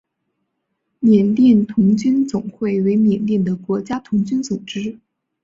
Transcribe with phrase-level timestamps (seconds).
[1.01, 4.97] 缅甸童军总会为缅甸的国家童军组织。